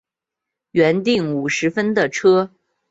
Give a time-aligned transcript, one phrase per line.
[0.71, 2.49] 原订五十分的车